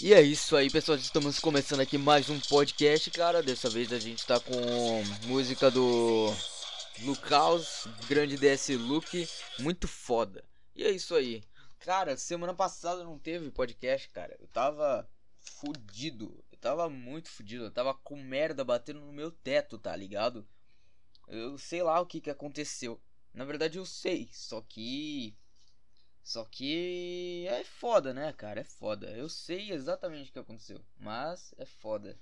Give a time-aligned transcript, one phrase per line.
[0.00, 0.96] E é isso aí, pessoal.
[0.96, 3.42] Estamos começando aqui mais um podcast, cara.
[3.42, 4.52] Dessa vez a gente tá com
[5.26, 6.32] música do
[7.00, 10.44] Lucas, grande DS Luke, muito foda.
[10.72, 11.42] E é isso aí.
[11.80, 14.36] Cara, semana passada não teve podcast, cara.
[14.38, 15.10] Eu tava
[15.40, 16.44] fudido.
[16.52, 17.64] Eu tava muito fudido.
[17.64, 20.46] Eu tava com merda batendo no meu teto, tá ligado?
[21.26, 23.00] Eu sei lá o que que aconteceu.
[23.34, 25.34] Na verdade eu sei, só que
[26.28, 28.60] só que é foda, né, cara?
[28.60, 29.06] É foda.
[29.12, 32.18] Eu sei exatamente o que aconteceu, mas é foda.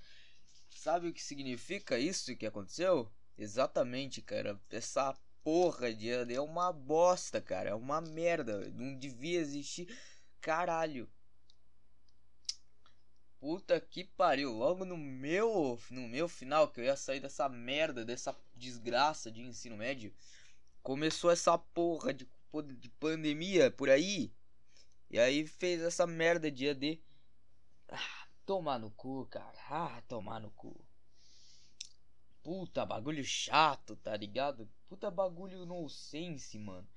[0.70, 3.11] Sabe o que significa isso que aconteceu?
[3.37, 4.61] Exatamente, cara.
[4.70, 7.70] Essa porra de é uma bosta, cara.
[7.70, 8.70] É uma merda.
[8.70, 9.88] Não devia existir.
[10.41, 11.11] Caralho.
[13.41, 14.52] Puta que pariu.
[14.52, 19.42] Logo no meu, no meu final, que eu ia sair dessa merda, dessa desgraça de
[19.42, 20.14] ensino médio,
[20.80, 22.25] começou essa porra de
[22.77, 24.32] de pandemia por aí.
[25.10, 27.03] E aí fez essa merda de AD.
[27.88, 29.58] Ah, tomar no cu, cara.
[29.69, 30.84] Ah, tomar no cu.
[32.42, 34.69] Puta bagulho chato, tá ligado?
[34.88, 36.88] Puta bagulho nonsense, mano.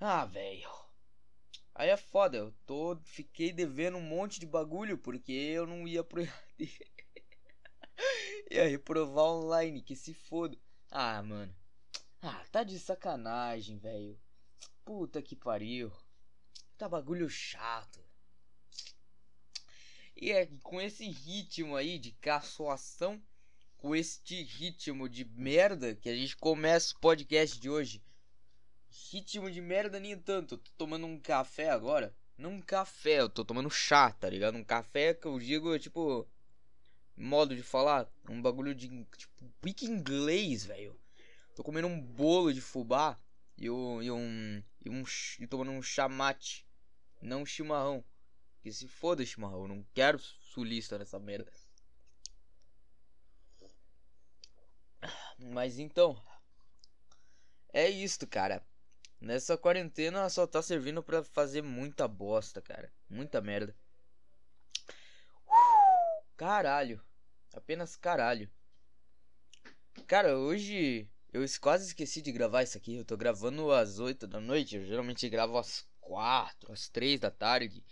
[0.00, 0.68] Ah, velho.
[1.74, 2.96] Aí é foda, eu tô.
[3.04, 6.22] Fiquei devendo um monte de bagulho porque eu não ia pro
[8.50, 10.56] ia reprovar online, que se foda.
[10.90, 11.54] Ah, mano.
[12.20, 14.18] Ah, tá de sacanagem, velho.
[14.84, 15.92] Puta que pariu.
[16.76, 18.04] Tá bagulho chato.
[20.16, 23.22] E é com esse ritmo aí de caçoação,
[23.76, 28.02] com este ritmo de merda que a gente começa o podcast de hoje.
[29.10, 30.54] Ritmo de merda nem tanto.
[30.54, 32.14] Eu tô tomando um café agora.
[32.36, 34.58] Não um café, eu tô tomando chá, tá ligado?
[34.58, 36.28] Um café que eu digo, tipo.
[37.16, 38.12] Modo de falar.
[38.28, 38.88] Um bagulho de.
[39.16, 40.98] Tipo, pique inglês, velho.
[41.54, 43.16] Tô comendo um bolo de fubá
[43.56, 44.62] e, e um.
[44.84, 45.04] E, um,
[45.38, 46.66] e tomando um chamate,
[47.20, 48.04] não um chimarrão.
[48.60, 51.52] Que se foda chimarrão, eu não quero sulista nessa merda.
[55.38, 56.22] Mas então.
[57.72, 58.64] É isto, cara.
[59.20, 62.92] Nessa quarentena só tá servindo para fazer muita bosta, cara.
[63.08, 63.74] Muita merda.
[66.36, 67.00] Caralho.
[67.52, 68.50] Apenas caralho.
[70.06, 72.96] Cara, hoje eu quase esqueci de gravar isso aqui.
[72.96, 74.76] Eu tô gravando às 8 da noite.
[74.76, 77.82] Eu geralmente gravo às 4, às 3 da tarde.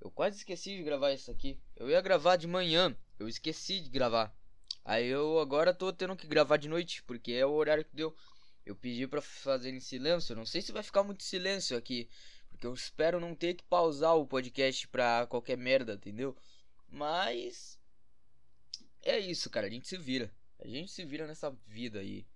[0.00, 1.60] Eu quase esqueci de gravar isso aqui.
[1.76, 2.96] Eu ia gravar de manhã.
[3.18, 4.34] Eu esqueci de gravar.
[4.82, 7.02] Aí eu agora tô tendo que gravar de noite.
[7.02, 8.16] Porque é o horário que deu.
[8.64, 10.34] Eu pedi pra fazer em silêncio.
[10.34, 12.08] Não sei se vai ficar muito silêncio aqui.
[12.48, 16.34] Porque eu espero não ter que pausar o podcast pra qualquer merda, entendeu?
[16.88, 17.78] Mas.
[19.02, 19.66] É isso, cara.
[19.66, 20.32] A gente se vira.
[20.58, 22.26] A gente se vira nessa vida aí.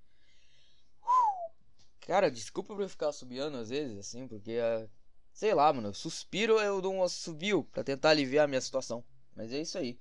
[2.01, 4.59] Cara, desculpa por eu ficar subiando às vezes, assim, porque.
[4.59, 4.91] Uh,
[5.33, 5.95] sei lá, mano.
[5.95, 9.05] Suspiro, eu dou um subiu pra tentar aliviar a minha situação.
[9.35, 9.99] Mas é isso aí.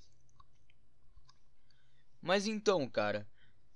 [2.21, 3.27] Mas então, cara.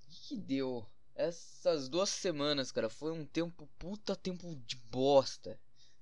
[0.06, 0.86] O que deu?
[1.14, 3.68] Essas duas semanas, cara, foi um tempo.
[3.78, 5.58] Puta tempo de bosta.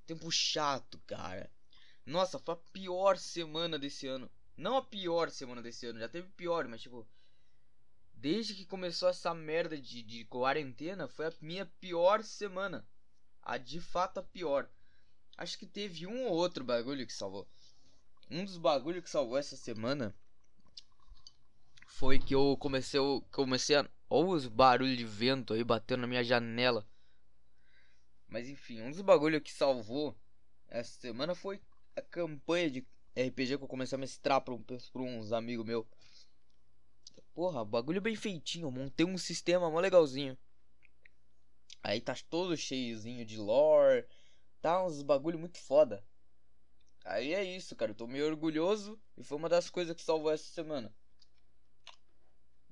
[0.06, 1.50] Tempo chato, cara.
[2.04, 4.30] Nossa, foi a pior semana desse ano.
[4.56, 7.06] Não a pior semana desse ano, já teve pior, mas tipo
[8.22, 12.86] desde que começou essa merda de, de quarentena, foi a minha pior semana.
[13.42, 14.70] A de fato a pior.
[15.36, 17.48] Acho que teve um ou outro bagulho que salvou.
[18.30, 20.14] Um dos bagulhos que salvou essa semana
[21.84, 23.90] foi que eu comecei, eu comecei a.
[24.08, 26.86] Olha os barulhos de vento aí batendo na minha janela.
[28.28, 30.16] Mas enfim, um dos bagulhos que salvou
[30.68, 31.60] essa semana foi
[31.96, 34.64] a campanha de RPG que eu comecei a mestrar pra, um,
[35.18, 35.84] uns amigos meus.
[37.34, 38.70] Porra, bagulho bem feitinho.
[38.70, 40.36] Montei um sistema mó legalzinho.
[41.82, 44.06] Aí tá todo cheiozinho de lore.
[44.60, 46.04] Tá uns bagulho muito foda.
[47.04, 47.90] Aí é isso, cara.
[47.90, 49.00] Eu tô meio orgulhoso.
[49.16, 50.94] E foi uma das coisas que salvou essa semana.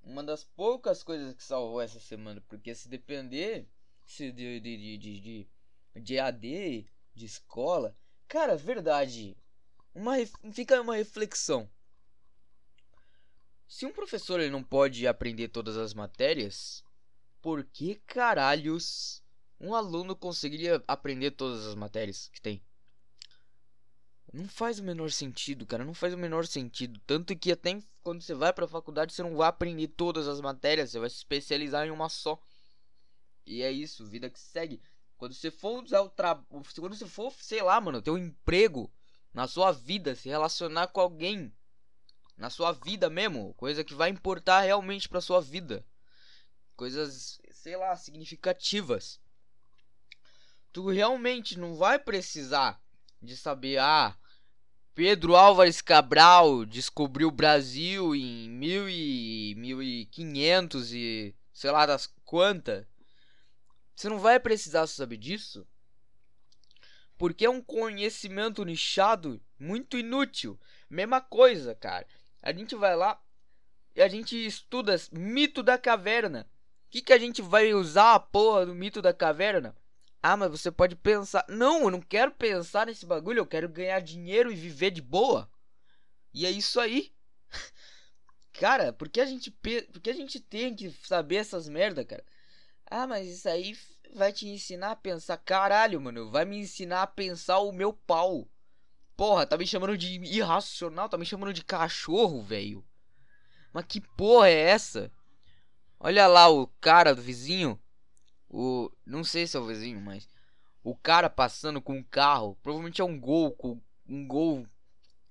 [0.02, 2.40] Uma das poucas coisas que salvou essa semana.
[2.48, 3.68] Porque se depender
[4.10, 5.48] se de, de, de, de,
[6.00, 7.96] de, AD, de escola.
[8.26, 9.36] Cara, verdade.
[9.94, 10.14] Uma,
[10.52, 11.70] fica uma reflexão.
[13.70, 16.82] Se um professor ele não pode aprender todas as matérias,
[17.40, 19.22] por que caralhos
[19.60, 22.60] um aluno conseguiria aprender todas as matérias que tem?
[24.32, 25.84] Não faz o menor sentido, cara.
[25.84, 27.00] Não faz o menor sentido.
[27.06, 30.90] Tanto que até quando você vai pra faculdade, você não vai aprender todas as matérias.
[30.90, 32.42] Você vai se especializar em uma só.
[33.46, 34.82] E é isso, vida que segue.
[35.16, 36.44] Quando você for usar o trabalho.
[36.50, 38.92] Quando você for, sei lá, mano, ter um emprego
[39.32, 41.54] na sua vida, se relacionar com alguém
[42.40, 45.84] na sua vida mesmo, coisa que vai importar realmente para sua vida.
[46.74, 49.20] Coisas, sei lá, significativas.
[50.72, 52.82] Tu realmente não vai precisar
[53.20, 54.16] de saber, ah,
[54.94, 62.86] Pedro Álvares Cabral descobriu o Brasil em mil e, 1500 e sei lá das quantas.
[63.94, 65.66] Você não vai precisar saber disso.
[67.18, 70.58] Porque é um conhecimento nichado muito inútil.
[70.88, 72.06] Mesma coisa, cara.
[72.42, 73.20] A gente vai lá
[73.94, 76.48] e a gente estuda mito da caverna.
[76.86, 79.76] O que, que a gente vai usar a porra do mito da caverna?
[80.22, 81.44] Ah, mas você pode pensar.
[81.48, 83.38] Não, eu não quero pensar nesse bagulho.
[83.38, 85.50] Eu quero ganhar dinheiro e viver de boa.
[86.32, 87.12] E é isso aí.
[88.52, 92.24] Cara, por que a gente, por que a gente tem que saber essas merda, cara?
[92.84, 93.78] Ah, mas isso aí
[94.12, 95.36] vai te ensinar a pensar.
[95.38, 96.30] Caralho, mano.
[96.30, 98.48] Vai me ensinar a pensar o meu pau.
[99.20, 101.06] Porra, tá me chamando de irracional.
[101.06, 102.82] Tá me chamando de cachorro, velho.
[103.70, 105.12] Mas que porra é essa?
[105.98, 107.78] Olha lá o cara do vizinho.
[108.48, 108.90] O.
[109.04, 110.26] Não sei se é o vizinho, mas.
[110.82, 112.56] O cara passando com um carro.
[112.62, 113.52] Provavelmente é um gol.
[113.52, 113.78] Com
[114.08, 114.66] um gol.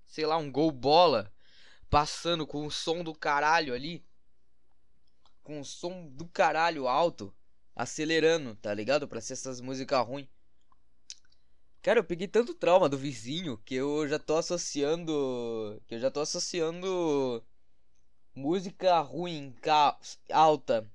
[0.06, 1.34] Sei lá, um gol bola.
[1.90, 4.06] Passando com o som do caralho ali.
[5.42, 7.34] Com o som do caralho alto.
[7.76, 9.08] Acelerando, tá ligado?
[9.08, 10.28] Pra ser essas músicas ruins.
[11.82, 15.82] Cara, eu peguei tanto trauma do vizinho que eu já tô associando.
[15.88, 17.44] Que eu já tô associando
[18.36, 19.56] música ruim,
[20.32, 20.90] alta,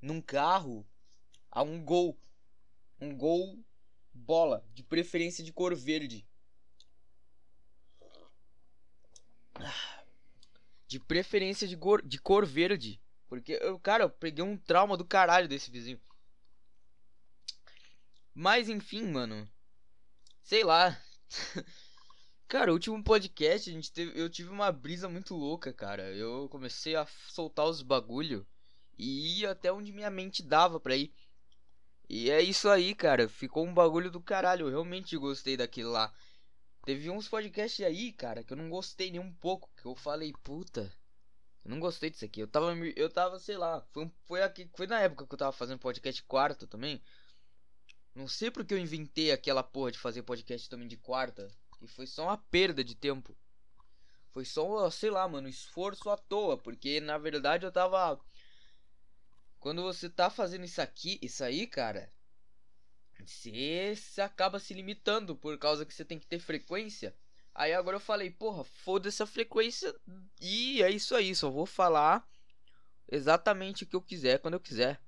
[0.00, 0.86] num carro,
[1.50, 2.18] a um gol.
[3.00, 3.58] Um gol
[4.12, 6.26] bola, de preferência de cor verde.
[10.88, 13.00] De preferência de cor, de cor verde.
[13.28, 16.00] Porque, eu, cara, eu peguei um trauma do caralho desse vizinho.
[18.34, 19.48] Mas enfim, mano.
[20.48, 20.98] Sei lá.
[22.48, 26.10] Cara, o último podcast, a gente teve, eu tive uma brisa muito louca, cara.
[26.14, 28.46] Eu comecei a soltar os bagulho
[28.96, 31.12] e ia até onde minha mente dava pra ir.
[32.08, 33.28] E é isso aí, cara.
[33.28, 34.68] Ficou um bagulho do caralho.
[34.68, 36.10] Eu realmente gostei daquilo lá.
[36.86, 39.70] Teve uns podcasts aí, cara, que eu não gostei nem um pouco.
[39.76, 40.90] Que eu falei, puta,
[41.62, 42.40] eu não gostei disso aqui.
[42.40, 43.86] Eu tava, eu tava, sei lá.
[43.92, 47.02] Foi, foi, aqui, foi na época que eu tava fazendo podcast quarto também.
[48.18, 51.48] Não sei porque eu inventei aquela porra de fazer podcast também de quarta.
[51.80, 53.32] E foi só uma perda de tempo.
[54.32, 56.58] Foi só, sei lá, mano, esforço à toa.
[56.58, 58.20] Porque na verdade eu tava.
[59.60, 62.12] Quando você tá fazendo isso aqui, isso aí, cara.
[63.24, 67.14] Você, acaba se limitando por causa que você tem que ter frequência.
[67.54, 69.94] Aí agora eu falei, porra, foda essa frequência.
[70.40, 72.28] E é isso aí, só vou falar
[73.08, 75.00] exatamente o que eu quiser quando eu quiser.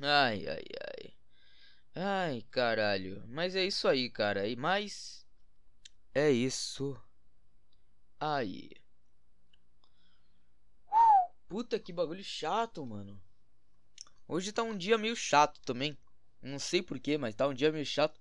[0.00, 1.21] Ai, ai, ai.
[1.94, 3.22] Ai, caralho.
[3.28, 4.48] Mas é isso aí, cara.
[4.48, 5.26] E mais.
[6.14, 7.00] É isso.
[8.18, 8.70] Aí.
[11.48, 13.20] Puta que bagulho chato, mano.
[14.26, 15.98] Hoje tá um dia meio chato também.
[16.40, 18.18] Não sei porquê, mas tá um dia meio chato.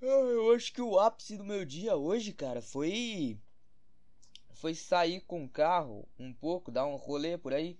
[0.00, 3.38] Ah, eu acho que o ápice do meu dia hoje, cara, foi.
[4.54, 7.78] Foi sair com o carro um pouco, dar um rolê por aí.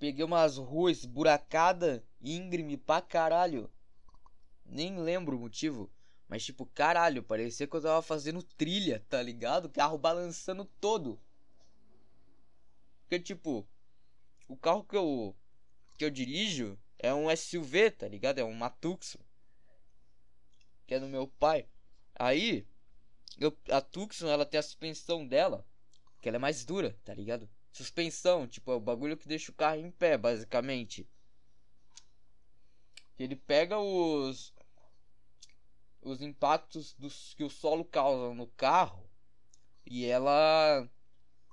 [0.00, 3.70] Peguei umas ruas buracadas, íngreme pra caralho.
[4.64, 5.92] Nem lembro o motivo.
[6.26, 9.68] Mas tipo, caralho, parecia que eu tava fazendo trilha, tá ligado?
[9.68, 11.20] Carro balançando todo.
[13.02, 13.68] Porque tipo,
[14.48, 15.36] o carro que eu
[15.98, 18.38] que eu dirijo é um SUV, tá ligado?
[18.38, 19.18] É um Matuxo.
[20.86, 21.68] Que é do meu pai.
[22.14, 22.66] Aí,
[23.38, 25.66] eu, a Tucson, ela tem a suspensão dela,
[26.22, 27.46] que ela é mais dura, tá ligado?
[27.72, 31.08] Suspensão, tipo, é o bagulho que deixa o carro em pé, basicamente.
[33.18, 34.52] Ele pega os
[36.02, 39.08] os impactos dos, que o solo causa no carro
[39.84, 40.88] e ela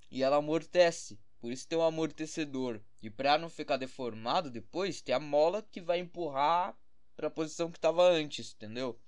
[0.10, 1.20] e ela amortece.
[1.40, 2.82] Por isso tem um amortecedor.
[3.02, 6.78] E para não ficar deformado depois, tem a mola que vai empurrar
[7.16, 9.00] para a posição que estava antes, entendeu?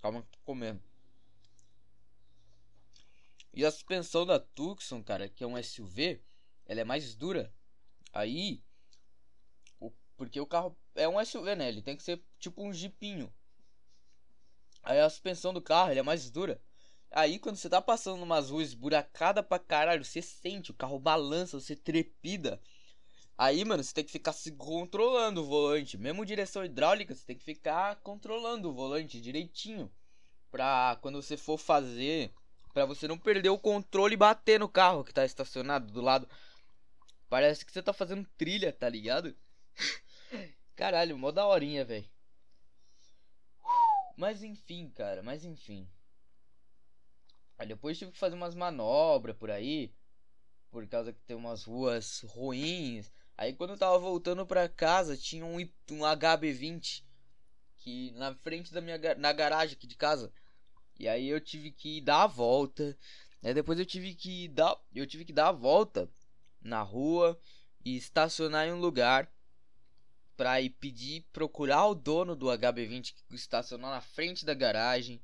[0.00, 0.87] Calma, tô comendo.
[3.52, 6.22] E a suspensão da Tucson, cara, que é um SUV,
[6.66, 7.52] ela é mais dura.
[8.12, 8.62] Aí,
[9.80, 11.68] o, porque o carro é um SUV, né?
[11.68, 13.32] Ele tem que ser tipo um jipinho.
[14.82, 16.60] Aí a suspensão do carro ele é mais dura.
[17.10, 21.58] Aí quando você tá passando numas ruas buracada pra caralho, você sente, o carro balança,
[21.58, 22.60] você trepida.
[23.38, 25.96] Aí, mano, você tem que ficar se controlando o volante.
[25.96, 29.88] Mesmo direção hidráulica, você tem que ficar controlando o volante direitinho.
[30.50, 32.32] Pra quando você for fazer.
[32.78, 36.28] Pra você não perder o controle e bater no carro que tá estacionado do lado.
[37.28, 39.34] Parece que você tá fazendo trilha, tá ligado?
[40.76, 42.08] Caralho, mó da horinha, velho.
[44.16, 45.88] Mas enfim, cara, mas enfim.
[47.58, 49.92] Aí depois tive que fazer umas manobras por aí.
[50.70, 53.12] Por causa que tem umas ruas ruins.
[53.36, 57.02] Aí quando eu tava voltando pra casa, tinha um, um HB20.
[57.78, 60.32] que na frente da minha na garagem aqui de casa.
[60.98, 62.96] E aí eu tive que dar a volta.
[63.42, 66.10] Aí depois eu tive que dar eu tive que dar a volta
[66.60, 67.40] na rua
[67.84, 69.32] e estacionar em um lugar
[70.36, 75.20] para ir pedir procurar o dono do HB20 que estacionou na frente da garagem.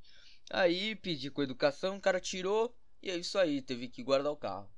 [0.49, 4.37] Aí pedi com educação, o cara tirou e é isso aí, teve que guardar o
[4.37, 4.69] carro.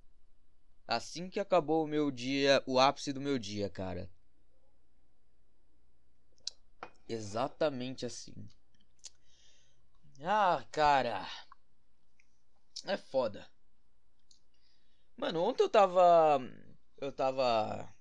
[0.88, 4.10] Assim que acabou o meu dia, o ápice do meu dia, cara.
[7.08, 8.34] Exatamente assim.
[10.22, 11.26] Ah, cara.
[12.86, 13.48] É foda.
[15.16, 16.40] Mano, ontem eu tava.
[16.98, 17.94] Eu tava.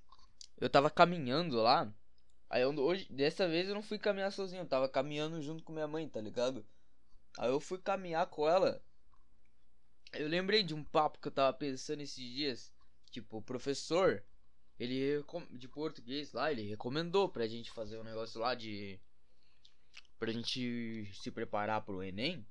[0.58, 1.92] Eu tava caminhando lá.
[2.48, 5.72] Aí eu, hoje, dessa vez eu não fui caminhar sozinho, eu tava caminhando junto com
[5.72, 6.64] minha mãe, tá ligado?
[7.38, 8.82] Aí eu fui caminhar com ela.
[10.12, 12.72] Eu lembrei de um papo que eu tava pensando esses dias.
[13.10, 14.22] Tipo, o professor,
[14.78, 19.00] ele de português lá, ele recomendou pra gente fazer um negócio lá de
[20.18, 22.46] pra gente se preparar pro ENEM.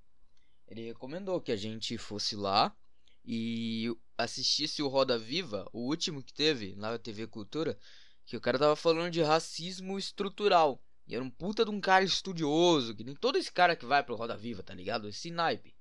[0.67, 2.75] Ele recomendou que a gente fosse lá
[3.23, 7.77] e assistisse o Roda Viva, o último que teve na TV Cultura,
[8.25, 10.81] que o cara tava falando de racismo estrutural.
[11.07, 14.03] E era um puta de um cara estudioso, que nem todo esse cara que vai
[14.03, 15.07] pro Roda Viva, tá ligado?
[15.07, 15.75] Esse naipe.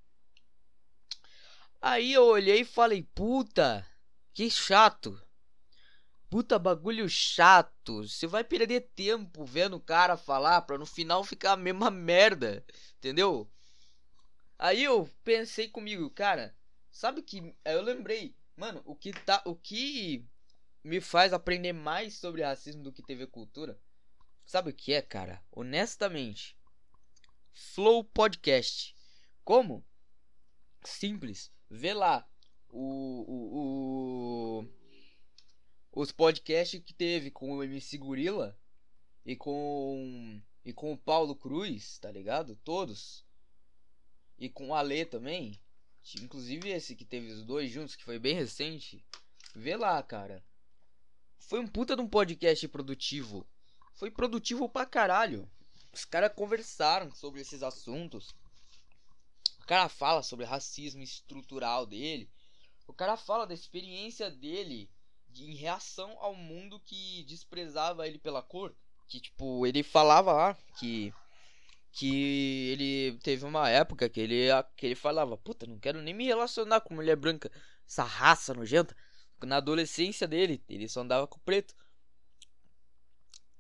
[1.81, 3.87] Aí eu olhei e falei, puta,
[4.33, 5.21] que chato.
[6.35, 8.03] Puta bagulho chato.
[8.03, 12.65] Você vai perder tempo vendo o cara falar pra no final ficar a mesma merda.
[12.99, 13.49] Entendeu?
[14.59, 16.53] Aí eu pensei comigo, cara,
[16.91, 17.55] sabe que.
[17.65, 19.43] Aí eu lembrei, mano, o que tá.
[19.45, 20.27] O que
[20.83, 23.81] me faz aprender mais sobre racismo do que TV Cultura?
[24.45, 25.41] Sabe o que é, cara?
[25.53, 26.59] Honestamente.
[27.53, 28.97] Flow Podcast.
[29.45, 29.87] Como?
[30.83, 31.53] Simples.
[31.71, 32.29] Vê lá
[32.71, 34.84] o, o, o,
[35.95, 38.59] os podcasts que teve com o MC Gorila
[39.25, 42.57] e com e com o Paulo Cruz, tá ligado?
[42.65, 43.25] Todos.
[44.37, 45.61] E com o Ale também.
[46.21, 49.05] Inclusive esse que teve os dois juntos, que foi bem recente.
[49.55, 50.45] Vê lá, cara.
[51.39, 53.47] Foi um puta de um podcast produtivo.
[53.95, 55.49] Foi produtivo pra caralho.
[55.93, 58.35] Os caras conversaram sobre esses assuntos.
[59.61, 62.29] O cara fala sobre racismo estrutural dele.
[62.87, 64.91] O cara fala da experiência dele de,
[65.43, 68.75] em reação ao mundo que desprezava ele pela cor.
[69.09, 71.13] Que, tipo, ele falava lá que.
[71.93, 76.25] Que ele teve uma época que ele, que ele falava: Puta, não quero nem me
[76.25, 77.51] relacionar com mulher branca.
[77.87, 78.97] Essa raça nojenta.
[79.43, 81.75] Na adolescência dele, ele só andava com preto.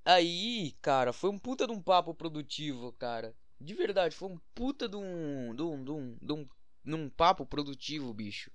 [0.05, 3.35] Aí, cara, foi um puta de um papo produtivo, cara.
[3.61, 5.55] De verdade, foi um puta de um.
[5.55, 5.85] de um.
[5.85, 6.19] de um.
[6.21, 6.49] de um,
[6.85, 8.51] de um papo produtivo, bicho.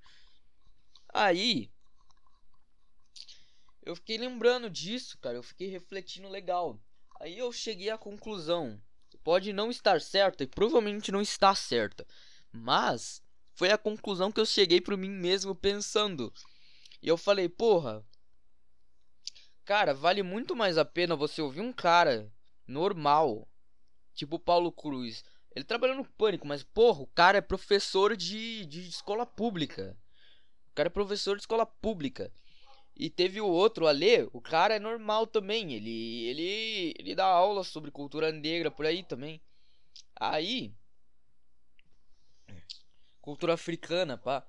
[1.13, 1.71] Aí.
[3.81, 5.37] Eu fiquei lembrando disso, cara.
[5.37, 6.79] Eu fiquei refletindo legal.
[7.19, 8.81] Aí eu cheguei à conclusão.
[9.23, 12.05] Pode não estar certa e provavelmente não está certa.
[12.51, 13.21] Mas
[13.53, 16.33] foi a conclusão que eu cheguei para mim mesmo pensando.
[17.01, 18.05] E eu falei, porra.
[19.65, 22.31] Cara, vale muito mais a pena você ouvir um cara
[22.67, 23.47] normal,
[24.15, 25.23] tipo Paulo Cruz.
[25.55, 29.95] Ele trabalha no pânico, mas porra, o cara é professor de, de escola pública
[30.79, 32.31] cara é professor de escola pública.
[32.99, 35.73] E teve o outro, ali, o cara é normal também.
[35.73, 39.41] Ele, ele, ele dá aula sobre cultura negra por aí também.
[40.17, 40.75] Aí,
[43.21, 44.45] cultura africana, pá.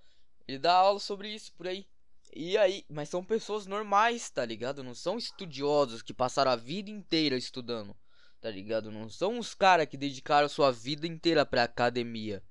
[0.49, 1.87] Ele dá aula sobre isso por aí.
[2.35, 4.83] E aí, mas são pessoas normais, tá ligado?
[4.83, 7.97] Não são estudiosos que passaram a vida inteira estudando,
[8.41, 8.91] tá ligado?
[8.91, 12.43] Não são os caras que dedicaram sua vida inteira pra academia.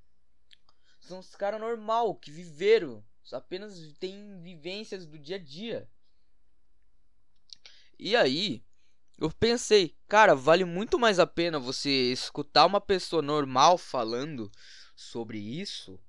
[1.02, 3.04] São os caras normal que viveram
[3.34, 5.90] apenas tem vivências do dia a dia.
[7.98, 8.64] E aí,
[9.18, 14.50] eu pensei, cara, vale muito mais a pena você escutar uma pessoa normal falando
[14.96, 16.00] sobre isso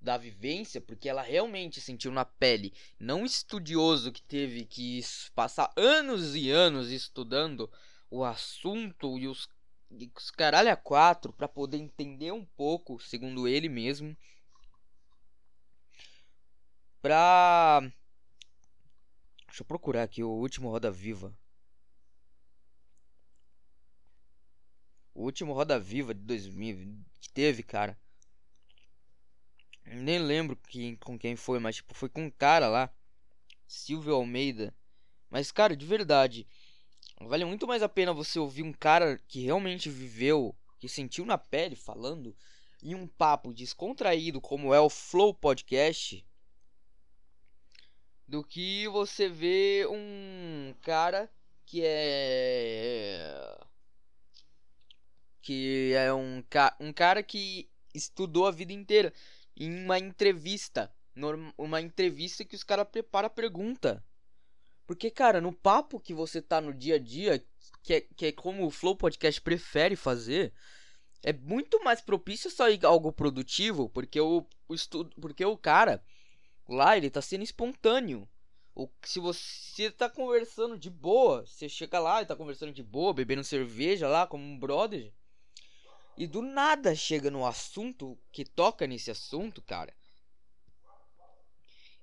[0.00, 5.00] da vivência, porque ela realmente sentiu na pele, não estudioso que teve que
[5.34, 7.68] passar anos e anos estudando
[8.08, 9.48] o assunto e os,
[9.90, 14.16] e os caralho a quatro para poder entender um pouco, segundo ele mesmo,
[17.00, 17.80] pra.
[19.46, 21.36] Deixa eu procurar aqui o último Roda Viva.
[25.14, 27.98] O último Roda Viva de 2000 que teve, cara.
[29.84, 30.58] Nem lembro
[31.00, 32.92] com quem foi, mas tipo, foi com um cara lá.
[33.66, 34.74] Silvio Almeida.
[35.30, 36.46] Mas, cara, de verdade.
[37.20, 41.38] Vale muito mais a pena você ouvir um cara que realmente viveu, que sentiu na
[41.38, 42.36] pele falando,
[42.82, 46.24] em um papo descontraído como é o Flow Podcast
[48.26, 51.30] do que você vê um cara
[51.64, 53.58] que é
[55.40, 59.12] que é um, ca um cara que estudou a vida inteira
[59.56, 60.92] em uma entrevista,
[61.56, 64.04] uma entrevista que os caras preparam a pergunta.
[64.86, 67.44] Porque, cara, no papo que você tá no dia a dia,
[67.82, 70.52] que é, que é como o Flow Podcast prefere fazer,
[71.22, 76.02] é muito mais propício sair algo produtivo, porque o, o estudo, porque o cara
[76.68, 78.28] lá ele tá sendo espontâneo.
[78.74, 83.14] Ou se você tá conversando de boa, você chega lá e tá conversando de boa,
[83.14, 85.12] bebendo cerveja lá como um brother,
[86.16, 89.94] e do nada chega no assunto que toca nesse assunto, cara.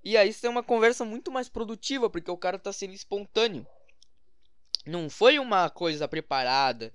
[0.03, 3.65] E aí isso é uma conversa muito mais produtiva, porque o cara tá sendo espontâneo.
[4.85, 6.93] Não foi uma coisa preparada.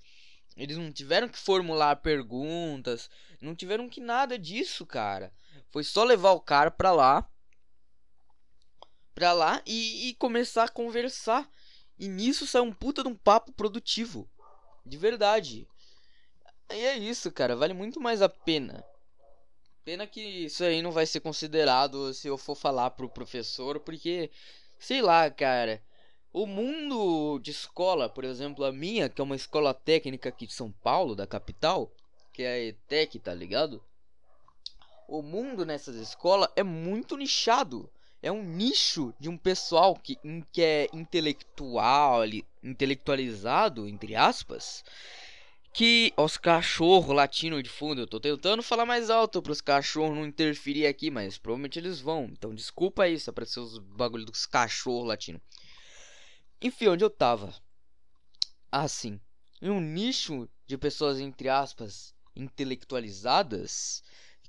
[0.56, 3.08] Eles não tiveram que formular perguntas,
[3.40, 5.32] não tiveram que nada disso, cara.
[5.70, 7.28] Foi só levar o cara pra lá
[9.18, 11.50] pra lá e, e começar a conversar.
[11.98, 14.30] E nisso sai um puta de um papo produtivo.
[14.86, 15.66] De verdade.
[16.70, 17.56] E é isso, cara.
[17.56, 18.84] Vale muito mais a pena.
[19.84, 24.30] Pena que isso aí não vai ser considerado se eu for falar pro professor, porque,
[24.78, 25.82] sei lá, cara.
[26.32, 30.52] O mundo de escola, por exemplo, a minha, que é uma escola técnica aqui de
[30.52, 31.90] São Paulo, da capital,
[32.32, 33.82] que é a ETEC, tá ligado?
[35.08, 37.90] O mundo nessas escolas é muito nichado
[38.22, 40.18] é um nicho de um pessoal que,
[40.52, 42.22] que é intelectual,
[42.62, 44.84] intelectualizado, entre aspas,
[45.72, 50.16] que os cachorros latindo de fundo, eu tô tentando falar mais alto para os cachorros
[50.16, 52.24] não interferir aqui, mas provavelmente eles vão.
[52.24, 55.40] Então desculpa aí se aparecer os bagulho dos cachorros latindo.
[56.60, 57.54] Enfim, onde eu tava?
[58.70, 59.20] Assim,
[59.62, 64.02] em um nicho de pessoas entre aspas intelectualizadas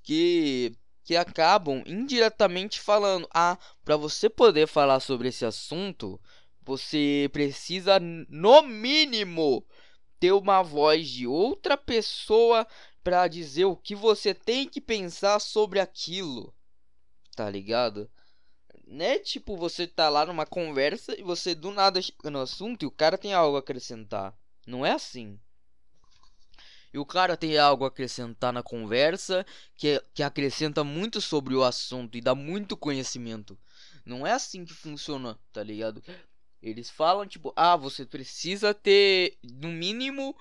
[0.04, 0.76] que
[1.10, 6.22] que acabam indiretamente falando: "Ah, para você poder falar sobre esse assunto,
[6.62, 9.66] você precisa no mínimo
[10.20, 12.68] ter uma voz de outra pessoa
[13.04, 16.54] para dizer o que você tem que pensar sobre aquilo".
[17.36, 18.08] Tá ligado?
[18.86, 19.18] Né?
[19.18, 22.92] Tipo, você tá lá numa conversa e você do nada chega no assunto e o
[22.92, 24.38] cara tem algo a acrescentar.
[24.68, 25.40] Não é assim
[26.94, 31.64] e o cara tem algo a acrescentar na conversa que, que acrescenta muito sobre o
[31.64, 33.58] assunto e dá muito conhecimento.
[34.06, 36.04] Não é assim que funciona, tá ligado?
[36.62, 40.36] Eles falam tipo, ah, você precisa ter no mínimo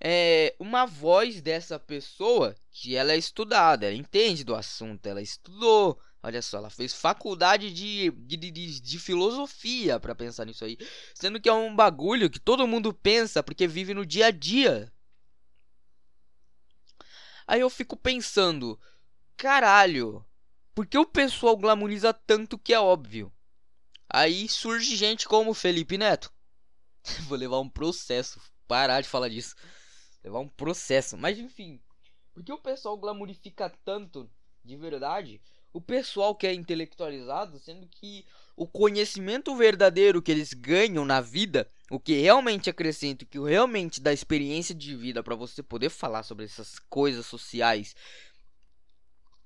[0.00, 5.98] é, uma voz dessa pessoa que ela é estudada, ela entende do assunto, ela estudou.
[6.20, 10.76] Olha só, ela fez faculdade de, de, de, de filosofia para pensar nisso aí.
[11.14, 14.92] Sendo que é um bagulho que todo mundo pensa porque vive no dia a dia,
[17.48, 18.78] Aí eu fico pensando,
[19.34, 20.22] caralho,
[20.74, 23.32] por que o pessoal glamoriza tanto que é óbvio?
[24.06, 26.30] Aí surge gente como Felipe Neto.
[27.26, 29.56] Vou levar um processo, parar de falar disso.
[30.22, 31.80] Levar um processo, mas enfim.
[32.34, 34.30] Por que o pessoal glamorifica tanto
[34.62, 35.40] de verdade?
[35.72, 38.24] O pessoal que é intelectualizado, sendo que
[38.56, 44.00] o conhecimento verdadeiro que eles ganham na vida, o que realmente acrescenta, o que realmente
[44.00, 47.94] dá experiência de vida para você poder falar sobre essas coisas sociais,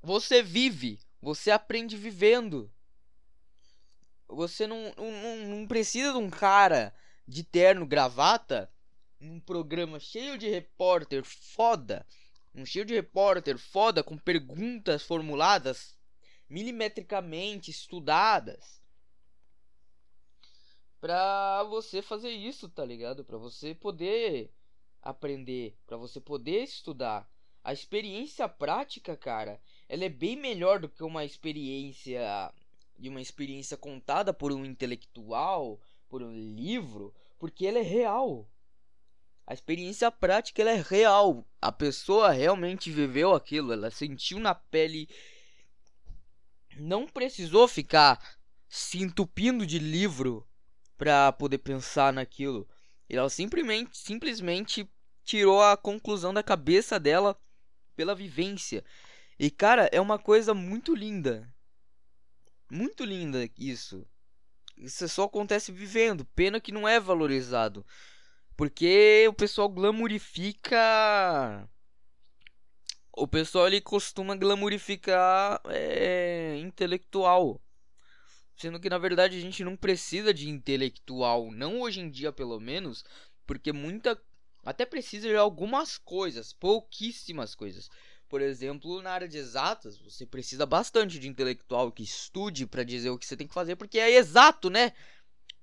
[0.01, 2.71] você vive, você aprende vivendo.
[4.29, 6.95] Você não, não, não precisa de um cara
[7.29, 8.71] de terno gravata
[9.21, 12.05] num programa cheio de repórter foda,
[12.55, 15.95] um cheio de repórter foda com perguntas formuladas
[16.53, 18.83] milimetricamente estudadas
[21.01, 23.25] pra você fazer isso, tá ligado?
[23.25, 24.53] Pra você poder
[25.01, 27.27] aprender, pra você poder estudar.
[27.65, 32.53] A experiência prática, cara, ela é bem melhor do que uma experiência
[32.99, 38.47] de uma experiência contada por um intelectual, por um livro, porque ela é real.
[39.47, 41.45] A experiência prática ela é real.
[41.61, 45.09] A pessoa realmente viveu aquilo, ela sentiu na pele.
[46.77, 48.19] Não precisou ficar
[48.69, 50.47] se entupindo de livro
[50.97, 52.69] para poder pensar naquilo.
[53.09, 54.89] Ela simplesmente, simplesmente
[55.25, 57.39] tirou a conclusão da cabeça dela
[57.95, 58.85] pela vivência.
[59.39, 61.53] E cara, é uma coisa muito linda.
[62.71, 64.07] Muito linda isso.
[64.77, 66.25] Isso só acontece vivendo.
[66.35, 67.85] Pena que não é valorizado.
[68.57, 71.69] Porque o pessoal glamorifica.
[73.15, 77.61] O pessoal ele costuma glamorificar é, intelectual.
[78.57, 82.59] Sendo que na verdade a gente não precisa de intelectual, não hoje em dia pelo
[82.59, 83.05] menos,
[83.47, 84.21] porque muita
[84.65, 87.91] até precisa de algumas coisas, pouquíssimas coisas.
[88.29, 93.11] Por exemplo, na área de exatas, você precisa bastante de intelectual que estude para dizer
[93.11, 94.93] o que você tem que fazer, porque é exato, né?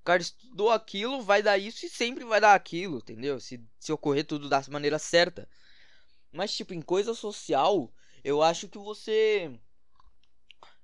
[0.02, 3.40] O cara estudou aquilo, vai dar isso e sempre vai dar aquilo, entendeu?
[3.40, 5.48] Se, se ocorrer tudo da maneira certa.
[6.32, 7.92] Mas, tipo, em coisa social,
[8.24, 9.60] eu acho que você.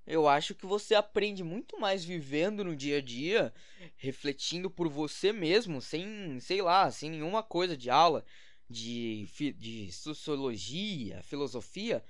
[0.05, 3.53] Eu acho que você aprende muito mais vivendo no dia a dia,
[3.95, 8.23] refletindo por você mesmo, sem, sei lá, sem nenhuma coisa de aula
[8.69, 9.27] de,
[9.58, 12.03] de sociologia, filosofia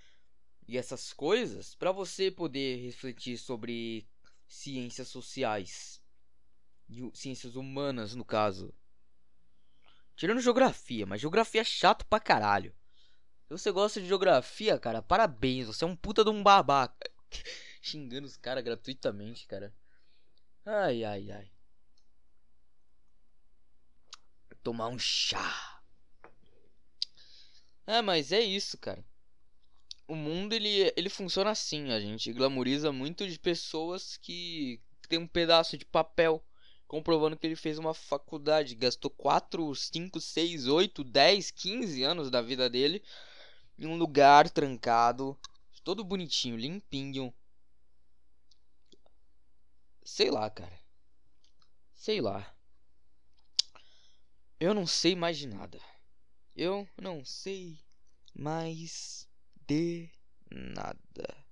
[0.68, 4.08] e essas coisas, para você poder refletir sobre
[4.48, 6.02] ciências sociais,
[7.14, 8.74] ciências humanas no caso.
[10.16, 12.74] Tirando geografia, mas geografia é chato pra caralho.
[13.48, 17.12] Se você gosta de geografia, cara, parabéns, você é um puta de um babaca.
[17.80, 19.72] Xingando os caras gratuitamente, cara.
[20.66, 21.52] Ai, ai, ai.
[24.64, 25.80] Tomar um chá.
[27.86, 29.06] É, mas é isso, cara.
[30.08, 35.28] O mundo ele, ele funciona assim, a gente glamoriza muito de pessoas que tem um
[35.28, 36.44] pedaço de papel
[36.88, 42.42] comprovando que ele fez uma faculdade, gastou 4, 5, 6, 8, 10, 15 anos da
[42.42, 43.04] vida dele
[43.78, 45.38] em um lugar trancado,
[45.84, 47.34] todo bonitinho, limpinho.
[50.04, 50.80] Sei lá, cara.
[51.94, 52.56] Sei lá.
[54.60, 55.80] Eu não sei mais de nada.
[56.56, 57.78] Eu não sei
[58.34, 59.28] mais
[59.68, 60.10] de
[60.50, 61.46] nada.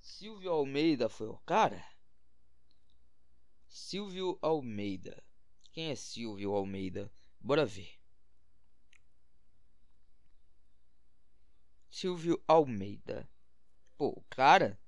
[0.00, 1.84] Silvio Almeida foi o cara?
[3.68, 5.22] Silvio Almeida.
[5.72, 7.12] Quem é Silvio Almeida?
[7.40, 8.01] Bora ver.
[11.92, 13.28] Silvio Almeida.
[13.98, 14.80] Pô, o cara.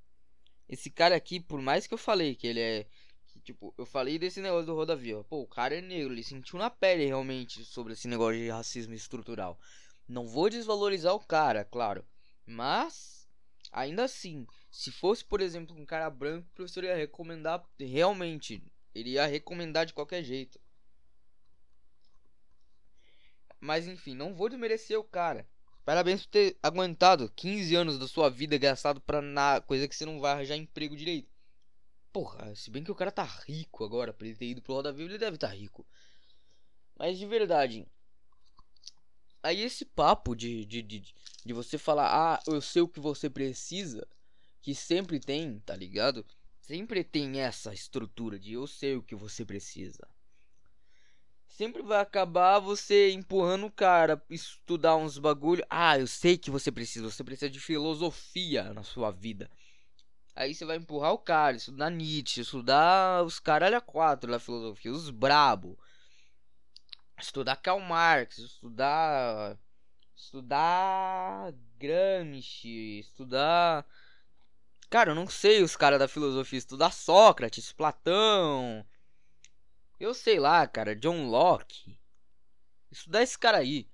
[0.66, 2.86] Esse cara aqui, por mais que eu falei que ele é.
[3.26, 5.22] Que, tipo, eu falei desse negócio do Rodavia.
[5.24, 6.14] Pô, o cara é negro.
[6.14, 9.60] Ele sentiu na pele realmente sobre esse negócio de racismo estrutural.
[10.08, 12.02] Não vou desvalorizar o cara, claro.
[12.46, 13.28] Mas.
[13.70, 18.62] Ainda assim, se fosse, por exemplo, um cara branco, o professor ia recomendar realmente.
[18.94, 20.58] Ele ia recomendar de qualquer jeito.
[23.60, 25.46] Mas enfim, não vou desmerecer o cara.
[25.84, 30.06] Parabéns por ter aguentado 15 anos da sua vida gastado pra na coisa que você
[30.06, 31.28] não vai arranjar emprego direito.
[32.10, 34.92] Porra, se bem que o cara tá rico agora, pra ele ter ido pro Roda
[34.92, 35.86] Viva, ele deve tá rico.
[36.96, 37.86] Mas de verdade.
[39.42, 43.28] Aí esse papo de, de, de, de você falar, ah, eu sei o que você
[43.28, 44.06] precisa,
[44.62, 46.24] que sempre tem, tá ligado?
[46.62, 50.08] Sempre tem essa estrutura de eu sei o que você precisa
[51.56, 55.64] sempre vai acabar você empurrando o cara estudar uns bagulho.
[55.70, 59.48] Ah, eu sei que você precisa, você precisa de filosofia na sua vida.
[60.34, 64.90] Aí você vai empurrar o cara, estudar Nietzsche, estudar os caralho a quatro da filosofia,
[64.90, 65.78] os brabo.
[67.16, 69.56] Estudar Karl Marx, estudar
[70.16, 73.86] estudar Gramsci, estudar
[74.90, 78.84] Cara, eu não sei os caras da filosofia, estudar Sócrates, Platão,
[80.04, 81.96] eu sei lá, cara, John Locke.
[82.90, 83.88] Estudar esse cara aí.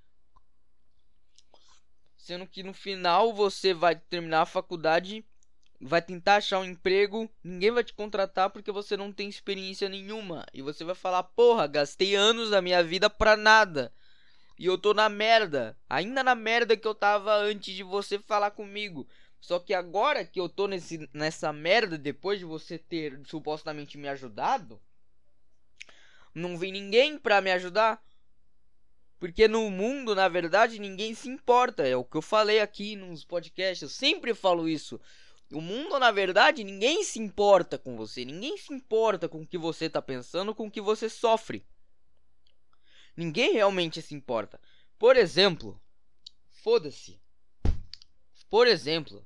[2.17, 5.25] Sendo que no final você vai terminar a faculdade,
[5.81, 10.45] vai tentar achar um emprego, ninguém vai te contratar porque você não tem experiência nenhuma.
[10.53, 13.93] E você vai falar: "Porra, gastei anos da minha vida pra nada".
[14.59, 18.51] E eu tô na merda, ainda na merda que eu tava antes de você falar
[18.51, 19.09] comigo.
[19.41, 24.07] Só que agora que eu tô nesse, nessa merda, depois de você ter supostamente me
[24.07, 24.79] ajudado,
[26.35, 28.03] não vem ninguém para me ajudar.
[29.19, 31.87] Porque no mundo, na verdade, ninguém se importa.
[31.87, 33.83] É o que eu falei aqui nos podcasts.
[33.83, 34.99] Eu sempre falo isso.
[35.53, 38.25] O mundo, na verdade, ninguém se importa com você.
[38.25, 41.67] Ninguém se importa com o que você tá pensando, com o que você sofre.
[43.15, 44.59] Ninguém realmente se importa.
[44.99, 45.79] Por exemplo,
[46.49, 47.21] foda-se.
[48.49, 49.25] Por exemplo,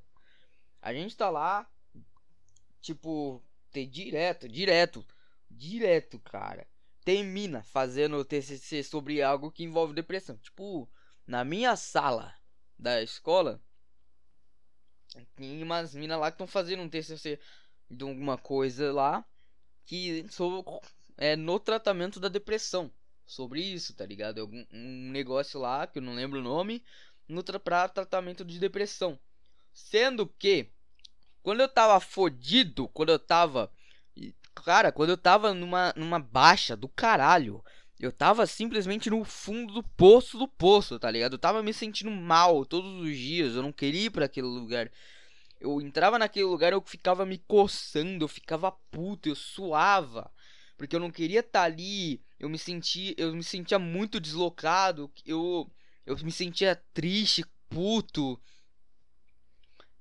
[0.81, 1.69] a gente tá lá,
[2.81, 3.41] tipo,
[3.71, 5.05] ter direto, direto,
[5.49, 6.67] direto, cara
[7.05, 10.35] termina fazendo TCC sobre algo que envolve depressão.
[10.37, 10.89] Tipo,
[11.25, 12.33] na minha sala
[12.77, 13.61] da escola,
[15.35, 17.39] tem umas minas lá que estão fazendo um TCC
[17.89, 19.23] de alguma coisa lá
[19.85, 20.63] que sobre,
[21.15, 22.91] é no tratamento da depressão.
[23.23, 24.41] Sobre isso, tá ligado?
[24.41, 26.83] Algum, um negócio lá que eu não lembro o nome,
[27.27, 29.19] no tra pra tratamento de depressão.
[29.73, 30.71] Sendo que
[31.41, 33.71] quando eu tava fodido, quando eu tava
[34.63, 37.63] Cara, quando eu tava numa, numa baixa do caralho,
[37.99, 41.33] eu tava simplesmente no fundo do poço do poço, tá ligado?
[41.33, 44.91] Eu tava me sentindo mal todos os dias, eu não queria ir para aquele lugar.
[45.59, 50.31] Eu entrava naquele lugar, eu ficava me coçando, eu ficava puto, eu suava,
[50.77, 52.21] porque eu não queria estar tá ali.
[52.39, 55.69] Eu me sentia, eu me sentia muito deslocado, eu
[56.05, 58.39] eu me sentia triste, puto.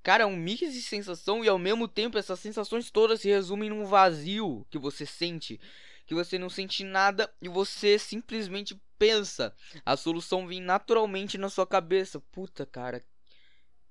[0.05, 3.71] Cara, é um mix de sensação e ao mesmo tempo essas sensações todas se resumem
[3.71, 5.61] num vazio que você sente.
[6.07, 9.55] que você não sente nada e você simplesmente pensa.
[9.87, 12.21] A solução vem naturalmente na sua cabeça.
[12.21, 13.03] Puta, cara,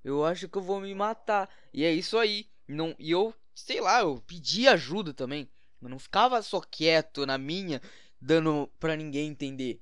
[0.04, 1.50] eu acho que eu vou me matar.
[1.72, 2.48] E é isso aí.
[2.68, 5.48] Não, e eu, sei lá, eu pedi ajuda também.
[5.82, 7.80] Eu não ficava só quieto na minha,
[8.20, 9.80] dando pra ninguém entender.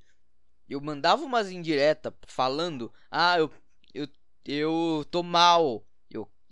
[0.69, 3.51] Eu mandava umas indiretas falando: "Ah, eu
[3.95, 4.09] eu
[4.45, 5.85] eu tô mal.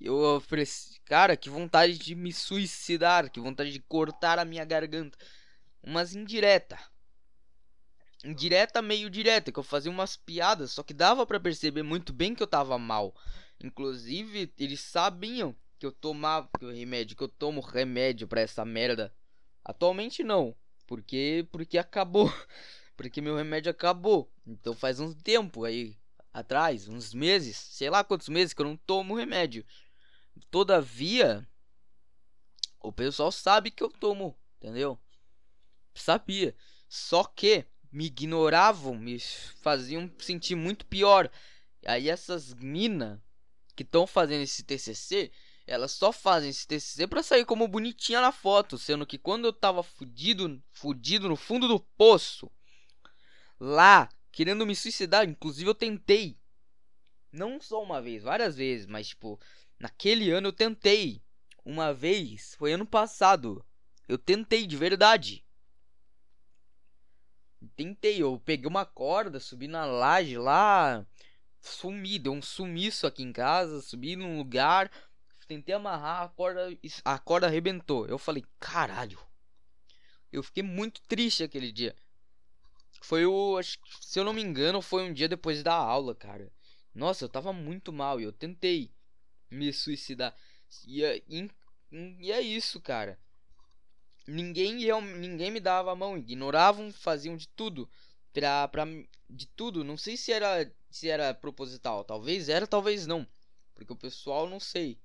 [0.00, 5.18] Eu ofereci, cara, que vontade de me suicidar, que vontade de cortar a minha garganta.
[5.82, 6.78] Umas indireta.
[8.24, 12.34] Indireta meio direta, que eu fazia umas piadas, só que dava para perceber muito bem
[12.34, 13.14] que eu tava mal.
[13.62, 18.64] Inclusive, eles sabiam que eu tomava que o remédio, que eu tomo remédio para essa
[18.64, 19.14] merda.
[19.62, 20.54] Atualmente não,
[20.86, 22.30] porque porque acabou.
[22.96, 24.30] Porque meu remédio acabou.
[24.46, 25.96] Então faz um tempo aí
[26.34, 29.64] atrás, uns meses, sei lá quantos meses que eu não tomo remédio.
[30.50, 31.46] Todavia,
[32.80, 34.98] o pessoal sabe que eu tomo, entendeu?
[35.94, 36.54] Sabia.
[36.88, 39.18] Só que me ignoravam, me
[39.60, 41.30] faziam sentir muito pior.
[41.86, 43.18] Aí essas minas
[43.76, 45.30] que estão fazendo esse TCC,
[45.66, 49.52] elas só fazem esse TCC pra sair como bonitinha na foto, sendo que quando eu
[49.52, 52.50] tava fudido, fudido no fundo do poço,
[53.58, 56.36] lá, querendo me suicidar, inclusive eu tentei.
[57.32, 59.38] Não só uma vez, várias vezes, mas tipo,
[59.80, 61.22] naquele ano eu tentei.
[61.64, 63.64] Uma vez, foi ano passado.
[64.06, 65.44] Eu tentei de verdade.
[67.76, 71.04] Tentei, eu peguei uma corda, subi na laje lá,
[71.60, 74.90] sumi, deu um sumiço aqui em casa, subi num lugar,
[75.46, 76.68] tentei amarrar, a corda,
[77.04, 78.06] a corda arrebentou.
[78.06, 79.18] Eu falei, caralho.
[80.32, 81.94] Eu fiquei muito triste aquele dia.
[83.02, 86.52] Foi o, se eu não me engano, foi um dia depois da aula, cara.
[86.94, 88.92] Nossa, eu tava muito mal e eu tentei
[89.50, 90.34] me suicidar.
[90.86, 93.18] E, é, e, é isso, cara.
[94.26, 97.90] Ninguém, eu, ninguém me dava a mão, ignoravam, faziam de tudo
[98.32, 98.86] pra, pra
[99.28, 99.82] de tudo.
[99.82, 103.26] Não sei se era se era proposital, talvez era, talvez não,
[103.74, 104.98] porque o pessoal não sei.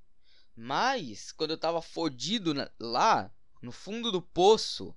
[0.56, 3.32] Mas quando eu tava fodido na, lá
[3.62, 4.96] no fundo do poço,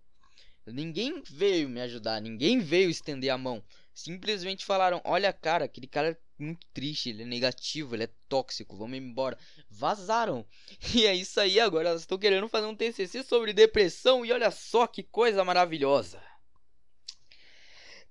[0.66, 3.62] ninguém veio me ajudar, ninguém veio estender a mão.
[3.92, 8.98] Simplesmente falaram: "Olha, cara, aquele cara muito triste, ele é negativo, ele é tóxico, vamos
[8.98, 9.38] embora".
[9.70, 10.46] Vazaram.
[10.94, 14.50] E é isso aí, agora elas estão querendo fazer um TCC sobre depressão e olha
[14.50, 16.22] só que coisa maravilhosa.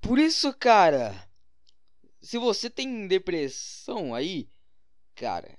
[0.02, 1.30] Por isso, cara,
[2.22, 4.48] se você tem depressão aí,
[5.16, 5.58] cara,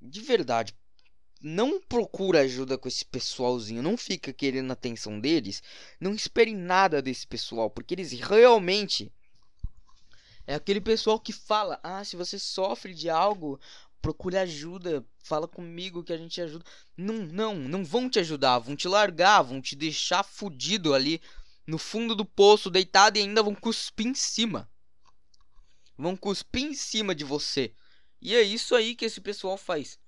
[0.00, 0.74] de verdade,
[1.40, 5.62] não procura ajuda com esse pessoalzinho, não fica querendo a atenção deles,
[6.00, 9.12] não espere nada desse pessoal, porque eles realmente
[10.46, 13.60] é aquele pessoal que fala: "Ah, se você sofre de algo,
[14.00, 16.64] procure ajuda, fala comigo que a gente ajuda".
[16.96, 21.20] Não, não, não vão te ajudar, vão te largar, vão te deixar fudido ali
[21.66, 24.70] no fundo do poço, deitado e ainda vão cuspir em cima.
[25.96, 27.72] Vão cuspir em cima de você.
[28.20, 29.98] E é isso aí que esse pessoal faz.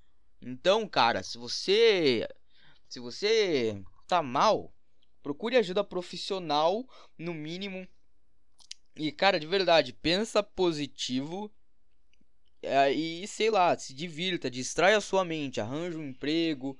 [0.40, 2.28] Então, cara, se você
[2.88, 4.72] se você tá mal,
[5.22, 7.86] procure ajuda profissional, no mínimo.
[8.96, 11.50] E cara, de verdade, pensa positivo.
[12.62, 16.76] É, e sei lá, se divirta, distrai a sua mente, arranja um emprego,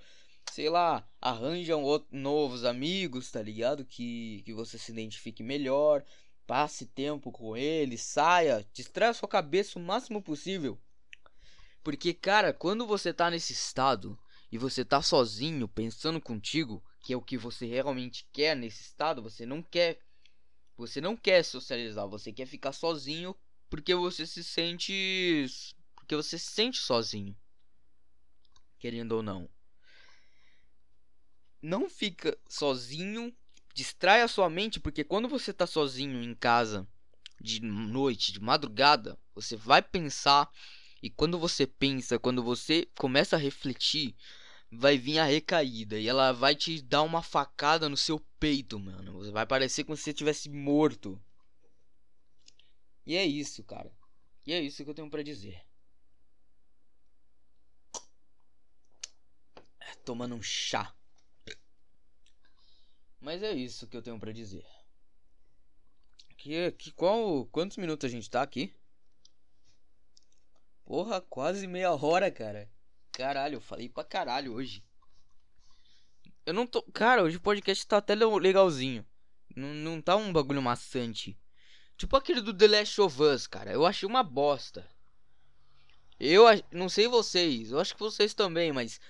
[0.50, 3.84] sei lá, arranjam novos amigos, tá ligado?
[3.84, 6.02] Que, que você se identifique melhor,
[6.46, 10.78] passe tempo com eles, saia, distrai a sua cabeça o máximo possível.
[11.84, 14.18] Porque, cara, quando você tá nesse estado
[14.50, 19.22] e você tá sozinho, pensando contigo, que é o que você realmente quer nesse estado,
[19.22, 20.00] você não quer.
[20.76, 23.34] Você não quer socializar, você quer ficar sozinho
[23.70, 25.74] porque você se sente.
[25.94, 27.36] Porque você se sente sozinho.
[28.78, 29.48] Querendo ou não
[31.66, 33.34] não fica sozinho,
[33.74, 36.86] distrai a sua mente, porque quando você tá sozinho em casa
[37.40, 40.48] de noite, de madrugada, você vai pensar
[41.02, 44.14] e quando você pensa, quando você começa a refletir,
[44.70, 49.30] vai vir a recaída e ela vai te dar uma facada no seu peito, mano.
[49.32, 51.20] Vai parecer como se você tivesse morto.
[53.04, 53.92] E é isso, cara.
[54.46, 55.64] E é isso que eu tenho para dizer.
[60.04, 60.94] Tomando um chá.
[63.20, 64.64] Mas é isso que eu tenho para dizer.
[66.36, 68.72] Que, que qual quantos minutos a gente tá aqui?
[70.84, 72.70] Porra, quase meia hora, cara.
[73.16, 74.84] Caralho, eu falei pra caralho hoje.
[76.44, 76.82] Eu não tô.
[76.92, 79.06] Cara, hoje o podcast tá até legalzinho.
[79.56, 81.34] Não, não tá um bagulho maçante.
[81.96, 83.72] Tipo aquele do The Last of Us, cara.
[83.72, 84.86] Eu achei uma bosta.
[86.20, 89.00] Eu não sei vocês, eu acho que vocês também, mas.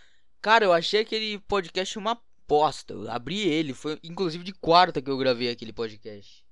[0.41, 2.95] Cara, eu achei aquele podcast uma bosta.
[2.95, 6.47] Eu abri ele, foi inclusive de quarta que eu gravei aquele podcast.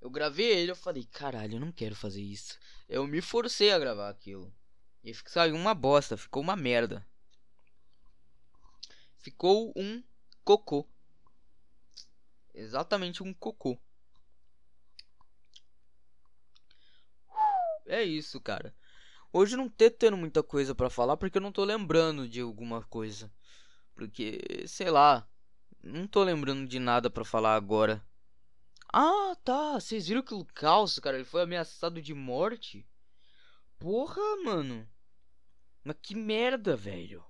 [0.00, 2.58] Eu gravei ele, eu falei, caralho, eu não quero fazer isso.
[2.88, 4.52] Eu me forcei a gravar aquilo.
[5.02, 7.06] E saiu uma bosta, ficou uma merda.
[9.18, 10.02] Ficou um
[10.44, 10.86] cocô.
[12.54, 13.78] Exatamente um cocô.
[17.86, 18.74] É isso, cara.
[19.32, 22.82] Hoje não tô tendo muita coisa para falar porque eu não tô lembrando de alguma
[22.82, 23.30] coisa.
[23.94, 25.28] Porque, sei lá,
[25.82, 28.04] não tô lembrando de nada para falar agora.
[28.92, 29.74] Ah, tá.
[29.74, 32.86] Vocês viram que o Caos, cara, ele foi ameaçado de morte?
[33.78, 34.88] Porra, mano.
[35.84, 37.24] Mas que merda, velho.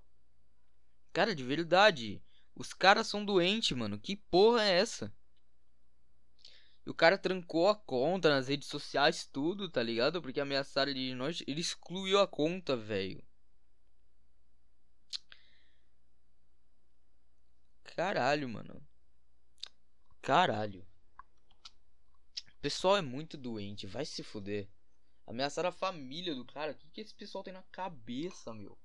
[1.12, 2.22] Cara, de verdade.
[2.54, 3.98] Os caras são doentes, mano.
[3.98, 5.12] Que porra é essa?
[6.86, 10.22] E o cara trancou a conta nas redes sociais, tudo, tá ligado?
[10.22, 11.42] Porque ameaçaram ele de nós.
[11.46, 13.22] Ele excluiu a conta, velho.
[17.82, 18.86] Caralho, mano.
[20.22, 20.86] Caralho.
[22.56, 24.68] O pessoal é muito doente, vai se fuder.
[25.26, 26.72] Ameaçaram a família do cara.
[26.72, 28.78] O que, que esse pessoal tem na cabeça, meu?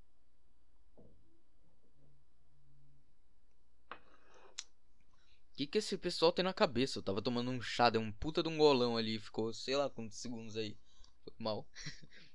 [5.62, 6.98] que que esse pessoal tem na cabeça?
[7.00, 9.90] Eu tava tomando um chá, deu um puta de um golão ali, ficou sei lá
[9.90, 10.76] quantos segundos aí.
[11.24, 11.68] Foi mal.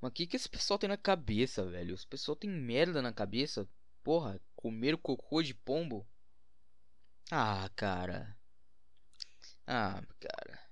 [0.00, 1.94] Mas que que esse pessoal tem na cabeça, velho?
[1.94, 3.68] Os pessoal tem merda na cabeça?
[4.02, 6.06] Porra, comer cocô de pombo?
[7.30, 8.36] Ah, cara.
[9.66, 10.69] Ah, cara.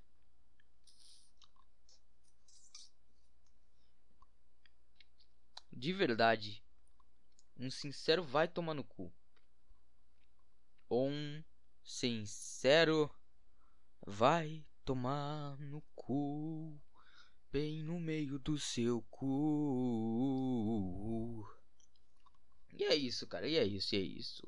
[5.78, 6.62] De verdade.
[7.56, 9.12] Um sincero vai tomar no cu
[10.90, 11.42] um
[11.82, 13.10] sincero
[14.06, 16.80] vai tomar no cu,
[17.52, 19.46] bem no meio do seu cu.
[22.72, 24.46] E é isso, cara, e é isso, e é isso.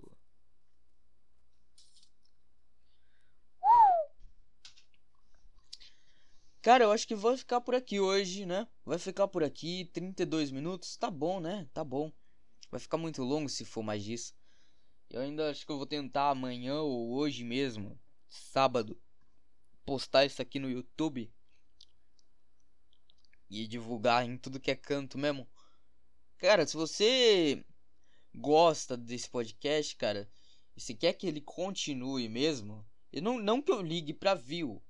[6.62, 8.68] Cara, eu acho que vou ficar por aqui hoje, né?
[8.84, 11.66] Vai ficar por aqui, 32 minutos, tá bom, né?
[11.72, 12.12] Tá bom.
[12.70, 14.34] Vai ficar muito longo se for mais disso.
[15.08, 19.00] Eu ainda acho que eu vou tentar amanhã ou hoje mesmo, sábado,
[19.86, 21.32] postar isso aqui no YouTube
[23.48, 25.48] e divulgar em tudo que é canto mesmo.
[26.36, 27.64] Cara, se você
[28.34, 30.30] gosta desse podcast, cara,
[30.76, 34.82] e se quer que ele continue mesmo, e não, não que eu ligue pra view,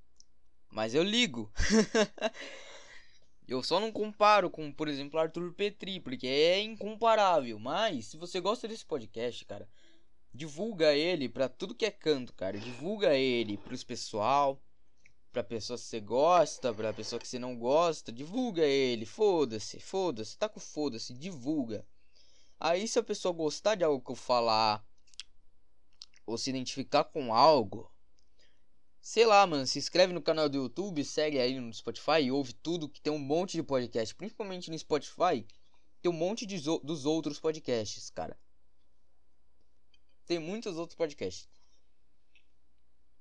[0.71, 1.53] mas eu ligo.
[3.49, 7.59] eu só não comparo com, por exemplo, Arthur Petri, porque é incomparável.
[7.59, 9.69] Mas se você gosta desse podcast, cara,
[10.33, 12.59] divulga ele pra tudo que é canto, cara.
[12.59, 14.63] Divulga ele pros pessoal,
[15.33, 18.13] pra pessoa que você gosta, pra pessoa que você não gosta.
[18.13, 21.85] Divulga ele, foda-se, foda-se, tá com foda-se, divulga.
[22.59, 24.85] Aí se a pessoa gostar de algo que eu falar
[26.27, 27.91] ou se identificar com algo,
[29.01, 32.89] sei lá, mano, se inscreve no canal do YouTube, segue aí no Spotify ouve tudo
[32.89, 35.47] que tem um monte de podcast, principalmente no Spotify,
[36.03, 38.39] tem um monte de, dos outros podcasts, cara.
[40.27, 41.49] Tem muitos outros podcasts.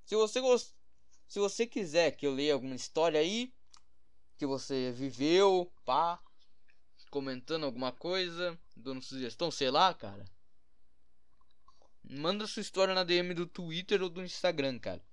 [0.06, 0.74] Se você gost...
[1.28, 3.54] se você quiser que eu leia alguma história aí
[4.38, 6.20] que você viveu, pá,
[7.10, 10.26] comentando alguma coisa, dando sugestão, sei lá, cara.
[12.04, 15.04] Manda sua história na DM do Twitter ou do Instagram, cara.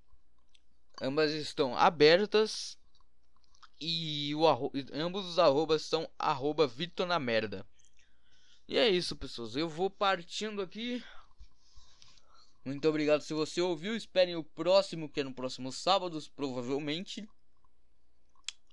[1.00, 2.78] Ambas estão abertas
[3.80, 4.72] e o arro...
[4.92, 7.66] ambos os arrobas são arroba Vitor na merda.
[8.66, 9.54] E é isso, pessoas.
[9.54, 11.04] Eu vou partindo aqui.
[12.64, 13.94] Muito obrigado se você ouviu.
[13.94, 17.28] Esperem o próximo, que é no próximo sábado, provavelmente.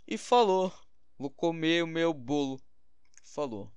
[0.07, 0.73] E falou.
[1.17, 2.59] Vou comer o meu bolo.
[3.23, 3.71] Falou.